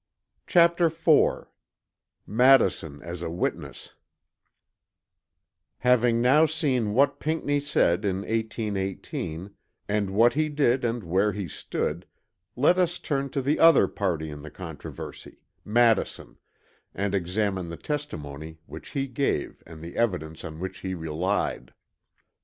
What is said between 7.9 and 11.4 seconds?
in 1818 and what he did and where